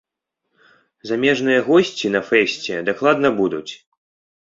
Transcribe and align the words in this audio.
Замежныя 1.09 1.59
госці 1.69 2.13
на 2.17 2.25
фэсце 2.33 2.83
дакладна 2.91 3.37
будуць. 3.41 3.67